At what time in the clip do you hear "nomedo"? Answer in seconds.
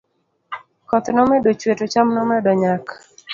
1.15-1.49, 2.15-2.51